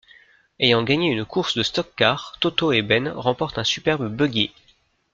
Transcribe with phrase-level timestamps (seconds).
[0.59, 4.51] Ayant gagné une course de stock-car, Toto et Ben remportent un superbe Buggy.